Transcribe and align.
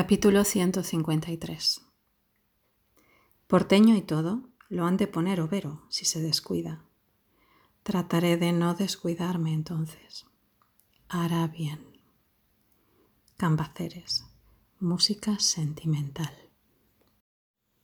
Capítulo 0.00 0.44
153 0.44 1.82
Porteño 3.48 3.96
y 3.96 4.02
todo, 4.02 4.48
lo 4.68 4.86
han 4.86 4.96
de 4.96 5.08
poner 5.08 5.40
overo 5.40 5.82
si 5.88 6.04
se 6.04 6.22
descuida. 6.22 6.84
Trataré 7.82 8.36
de 8.36 8.52
no 8.52 8.74
descuidarme 8.74 9.52
entonces. 9.52 10.26
Hará 11.08 11.48
bien. 11.48 11.84
Cambaceres, 13.36 14.24
música 14.78 15.40
sentimental. 15.40 16.47